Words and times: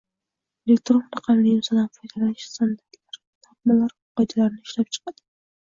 elektron 0.69 1.03
raqamli 1.15 1.51
imzodan 1.57 1.91
foydalanish 1.99 2.47
standartlari, 2.55 3.21
normalari 3.69 3.99
va 4.01 4.19
qoidalarini 4.23 4.69
ishlab 4.69 4.93
chiqadi; 4.99 5.29